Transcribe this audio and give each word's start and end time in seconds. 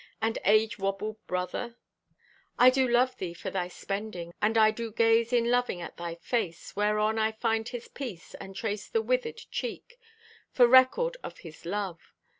And 0.19 0.39
age 0.45 0.79
wabbled 0.79 1.17
brother— 1.27 1.75
I 2.57 2.71
do 2.71 2.87
love 2.87 3.17
thee 3.17 3.35
for 3.35 3.51
thy 3.51 3.67
spending, 3.67 4.33
And 4.41 4.57
I 4.57 4.71
do 4.71 4.91
gaze 4.91 5.31
in 5.31 5.51
loving 5.51 5.79
at 5.79 5.97
thy 5.97 6.15
face, 6.15 6.75
Whereon 6.75 7.19
I 7.19 7.31
find 7.31 7.69
His 7.69 7.87
peace, 7.87 8.33
And 8.41 8.55
trace 8.55 8.87
the 8.89 9.03
withered 9.03 9.41
cheek 9.51 9.99
For 10.49 10.65
record 10.65 11.17
of 11.23 11.37
His 11.45 11.67
love. 11.67 12.15